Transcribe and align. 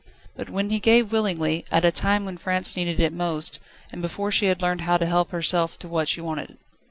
But 0.35 0.49
when 0.49 0.71
he 0.71 0.79
gave 0.79 1.11
willingly, 1.11 1.63
at 1.71 1.85
a 1.85 1.91
time 1.91 2.25
when 2.25 2.35
France 2.37 2.75
needed 2.75 2.99
it 2.99 3.13
most, 3.13 3.59
and 3.91 4.01
before 4.01 4.31
she 4.31 4.47
had 4.47 4.59
learned 4.59 4.81
how 4.81 4.97
to 4.97 5.05
help 5.05 5.29
herself 5.29 5.77
to 5.77 5.87
what 5.87 6.07
she 6.07 6.21
wanted. 6.21 6.57